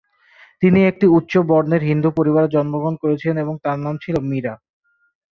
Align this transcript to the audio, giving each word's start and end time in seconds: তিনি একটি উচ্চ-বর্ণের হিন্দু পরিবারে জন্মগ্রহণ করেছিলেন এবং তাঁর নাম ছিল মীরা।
তিনি 0.61 0.79
একটি 0.85 1.05
উচ্চ-বর্ণের 1.17 1.81
হিন্দু 1.89 2.09
পরিবারে 2.17 2.47
জন্মগ্রহণ 2.47 2.95
করেছিলেন 3.01 3.37
এবং 3.37 3.55
তাঁর 3.63 3.77
নাম 3.79 3.95
ছিল 4.03 4.15
মীরা। 4.29 4.53